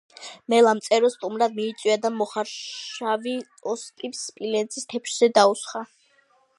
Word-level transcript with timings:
მელამ 0.53 0.79
წერო 0.85 1.11
სტუმრად 1.15 1.53
მიიწვია 1.59 1.99
და 2.07 2.11
მოხარშავი 2.15 3.37
ოსპი 3.75 4.13
სპილენძის 4.23 4.93
თეფშზე 4.95 5.35
დაუსხა 5.39 5.89